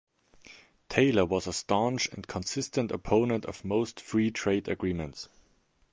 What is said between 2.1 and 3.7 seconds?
and consistent opponent of